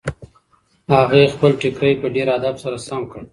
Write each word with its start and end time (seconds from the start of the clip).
هغې 0.93 1.31
خپل 1.33 1.51
ټیکری 1.61 1.93
په 2.01 2.07
ډېر 2.15 2.27
ادب 2.37 2.55
سره 2.63 2.77
سم 2.87 3.01
کړ. 3.11 3.21